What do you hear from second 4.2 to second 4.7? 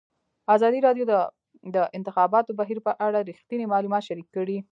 کړي.